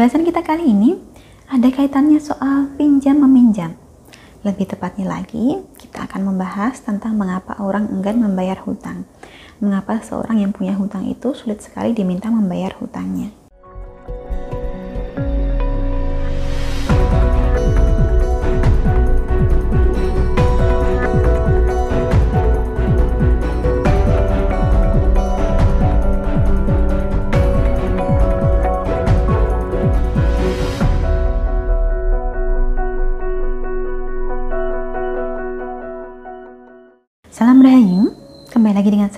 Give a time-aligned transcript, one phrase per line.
[0.00, 0.96] Bahasan kita kali ini
[1.44, 3.76] ada kaitannya soal pinjam meminjam.
[4.40, 9.04] Lebih tepatnya lagi, kita akan membahas tentang mengapa orang enggan membayar hutang.
[9.60, 13.28] Mengapa seorang yang punya hutang itu sulit sekali diminta membayar hutangnya.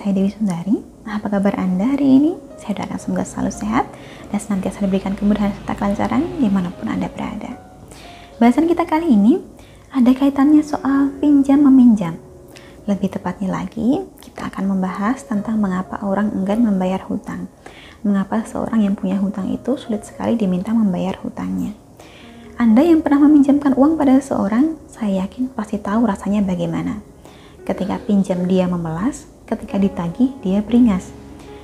[0.03, 0.83] Saya Dewi Sundari.
[1.07, 2.35] Apa kabar Anda hari ini?
[2.59, 3.87] Saya doakan semoga selalu sehat
[4.27, 7.55] dan senantiasa diberikan kemudahan serta kelancaran di mana pun Anda berada.
[8.35, 9.39] Bahasan kita kali ini
[9.95, 12.19] ada kaitannya soal pinjam meminjam.
[12.83, 17.47] Lebih tepatnya lagi, kita akan membahas tentang mengapa orang enggan membayar hutang.
[18.03, 21.79] Mengapa seorang yang punya hutang itu sulit sekali diminta membayar hutangnya.
[22.59, 27.13] Anda yang pernah meminjamkan uang pada seseorang, saya yakin pasti tahu rasanya bagaimana
[27.63, 31.11] Ketika pinjam dia memelas, ketika ditagih dia beringas.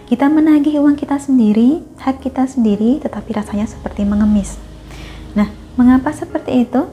[0.09, 4.57] Kita menagih uang kita sendiri, hak kita sendiri, tetapi rasanya seperti mengemis.
[5.37, 5.45] Nah,
[5.77, 6.89] mengapa seperti itu?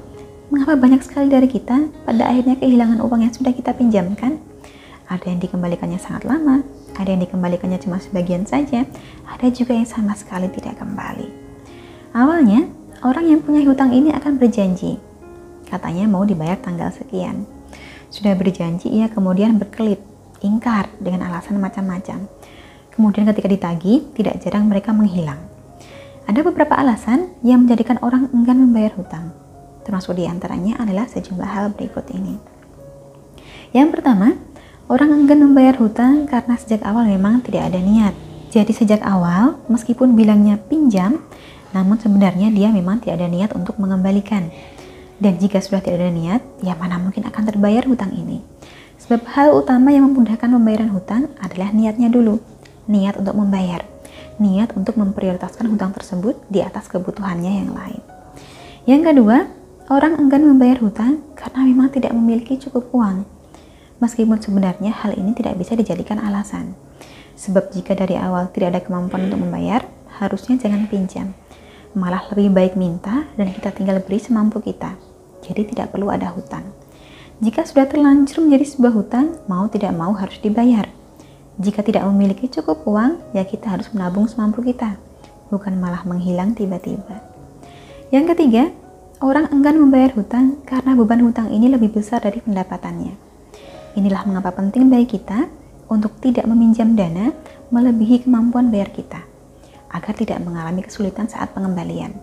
[0.52, 4.36] Mengapa banyak sekali dari kita pada akhirnya kehilangan uang yang sudah kita pinjamkan?
[5.08, 6.60] Ada yang dikembalikannya sangat lama,
[6.98, 8.84] ada yang dikembalikannya cuma sebagian saja,
[9.24, 11.30] ada juga yang sama sekali tidak kembali.
[12.12, 12.68] Awalnya,
[13.00, 14.98] orang yang punya hutang ini akan berjanji,
[15.68, 17.46] katanya mau dibayar tanggal sekian.
[18.08, 20.00] Sudah berjanji, ia kemudian berkelit,
[20.40, 22.28] ingkar dengan alasan macam-macam.
[22.96, 25.38] Kemudian ketika ditagih, tidak jarang mereka menghilang.
[26.26, 29.30] Ada beberapa alasan yang menjadikan orang enggan membayar hutang.
[29.86, 32.34] Termasuk di antaranya adalah sejumlah hal berikut ini.
[33.70, 34.34] Yang pertama,
[34.90, 38.16] orang enggan membayar hutang karena sejak awal memang tidak ada niat.
[38.50, 41.22] Jadi sejak awal, meskipun bilangnya pinjam,
[41.70, 44.48] namun sebenarnya dia memang tidak ada niat untuk mengembalikan.
[45.20, 48.55] Dan jika sudah tidak ada niat, ya mana mungkin akan terbayar hutang ini.
[49.06, 52.42] Sebab hal utama yang memudahkan pembayaran hutang adalah niatnya dulu.
[52.90, 53.86] Niat untuk membayar.
[54.42, 58.02] Niat untuk memprioritaskan hutang tersebut di atas kebutuhannya yang lain.
[58.86, 59.46] Yang kedua,
[59.90, 63.22] orang enggan membayar hutang karena memang tidak memiliki cukup uang.
[64.02, 66.74] Meskipun sebenarnya hal ini tidak bisa dijadikan alasan.
[67.38, 69.86] Sebab jika dari awal tidak ada kemampuan untuk membayar,
[70.20, 71.32] harusnya jangan pinjam
[71.96, 75.00] malah lebih baik minta dan kita tinggal beri semampu kita.
[75.40, 76.68] Jadi tidak perlu ada hutang.
[77.36, 80.88] Jika sudah terlanjur menjadi sebuah hutang, mau tidak mau harus dibayar.
[81.60, 84.96] Jika tidak memiliki cukup uang, ya kita harus menabung semampu kita,
[85.52, 87.20] bukan malah menghilang tiba-tiba.
[88.08, 88.72] Yang ketiga,
[89.20, 93.12] orang enggan membayar hutang karena beban hutang ini lebih besar dari pendapatannya.
[94.00, 95.44] Inilah mengapa penting bagi kita
[95.92, 97.36] untuk tidak meminjam dana
[97.68, 99.20] melebihi kemampuan bayar kita
[99.92, 102.16] agar tidak mengalami kesulitan saat pengembalian.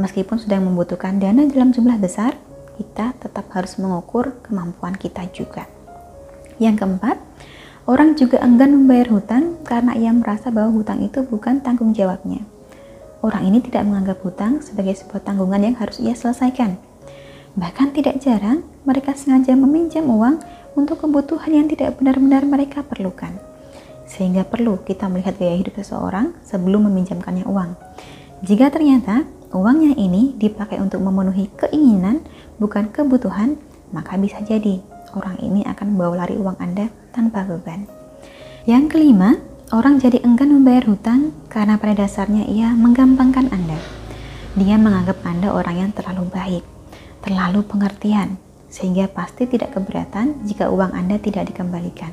[0.00, 2.36] Meskipun sedang membutuhkan dana dalam jumlah besar,
[2.78, 5.66] kita tetap harus mengukur kemampuan kita juga.
[6.62, 7.18] Yang keempat,
[7.90, 12.46] orang juga enggan membayar hutang karena ia merasa bahwa hutang itu bukan tanggung jawabnya.
[13.18, 16.78] Orang ini tidak menganggap hutang sebagai sebuah tanggungan yang harus ia selesaikan.
[17.58, 20.38] Bahkan tidak jarang mereka sengaja meminjam uang
[20.78, 23.34] untuk kebutuhan yang tidak benar-benar mereka perlukan
[24.08, 27.76] sehingga perlu kita melihat gaya hidup seseorang sebelum meminjamkannya uang.
[28.40, 32.24] Jika ternyata uangnya ini dipakai untuk memenuhi keinginan
[32.58, 33.56] bukan kebutuhan,
[33.94, 34.82] maka bisa jadi
[35.16, 37.88] orang ini akan membawa lari uang Anda tanpa beban.
[38.68, 39.40] Yang kelima,
[39.72, 43.78] orang jadi enggan membayar hutang karena pada dasarnya ia menggampangkan Anda.
[44.58, 46.64] Dia menganggap Anda orang yang terlalu baik,
[47.24, 48.36] terlalu pengertian,
[48.68, 52.12] sehingga pasti tidak keberatan jika uang Anda tidak dikembalikan.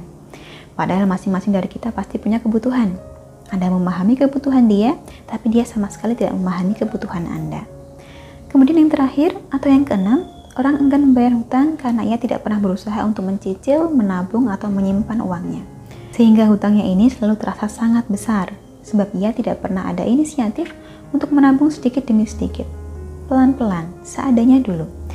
[0.76, 2.96] Padahal masing-masing dari kita pasti punya kebutuhan.
[3.48, 4.98] Anda memahami kebutuhan dia,
[5.30, 7.64] tapi dia sama sekali tidak memahami kebutuhan Anda.
[8.52, 12.98] Kemudian yang terakhir atau yang keenam, orang enggan membayar hutang karena ia tidak pernah berusaha
[13.04, 15.64] untuk mencicil, menabung, atau menyimpan uangnya.
[16.16, 20.72] Sehingga hutangnya ini selalu terasa sangat besar, sebab ia tidak pernah ada inisiatif
[21.12, 22.66] untuk menabung sedikit demi sedikit.
[23.28, 25.06] Pelan-pelan, seadanya dulu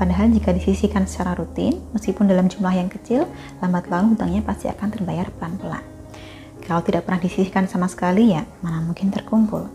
[0.00, 3.28] Padahal jika disisihkan secara rutin, meskipun dalam jumlah yang kecil,
[3.60, 5.84] lambat laun hutangnya pasti akan terbayar pelan-pelan.
[6.64, 9.68] Kalau tidak pernah disisihkan sama sekali ya, mana mungkin terkumpul.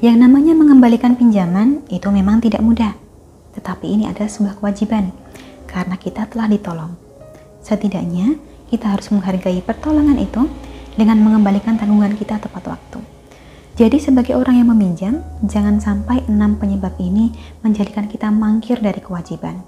[0.00, 2.96] Yang namanya mengembalikan pinjaman itu memang tidak mudah.
[3.56, 5.10] Tetapi ini adalah sebuah kewajiban,
[5.64, 6.92] karena kita telah ditolong.
[7.64, 8.36] Setidaknya,
[8.68, 10.44] kita harus menghargai pertolongan itu
[10.94, 13.00] dengan mengembalikan tanggungan kita tepat waktu.
[13.76, 17.28] Jadi sebagai orang yang meminjam, jangan sampai enam penyebab ini
[17.60, 19.60] menjadikan kita mangkir dari kewajiban.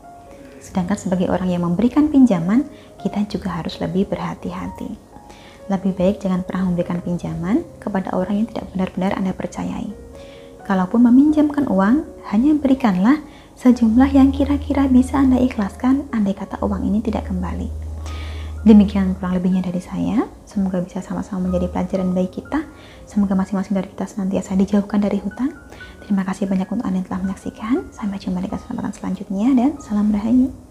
[0.65, 2.65] Sedangkan sebagai orang yang memberikan pinjaman,
[3.01, 4.97] kita juga harus lebih berhati-hati.
[5.69, 9.93] Lebih baik jangan pernah memberikan pinjaman kepada orang yang tidak benar-benar Anda percayai.
[10.69, 13.25] kalaupun meminjamkan uang, hanya berikanlah
[13.59, 17.67] sejumlah yang kira-kira bisa Anda ikhlaskan andai kata uang ini tidak kembali.
[18.63, 20.31] Demikian kurang lebihnya dari saya.
[20.47, 22.67] Semoga bisa sama-sama menjadi pelajaran bagi kita.
[23.07, 25.55] Semoga masing-masing dari kita senantiasa dijauhkan dari hutang.
[26.03, 27.91] Terima kasih banyak untuk Anda yang telah menyaksikan.
[27.91, 30.68] Sampai jumpa di kesempatan selanjutnya dan salam rahayu.